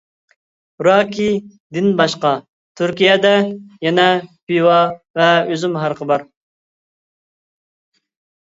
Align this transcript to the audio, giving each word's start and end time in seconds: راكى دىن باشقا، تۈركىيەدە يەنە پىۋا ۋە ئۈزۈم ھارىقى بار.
راكى 0.85 1.27
دىن 1.77 1.89
باشقا، 1.99 2.31
تۈركىيەدە 2.81 3.33
يەنە 3.89 4.07
پىۋا 4.49 4.81
ۋە 5.21 5.29
ئۈزۈم 5.53 5.79
ھارىقى 5.83 6.09
بار. 6.15 6.25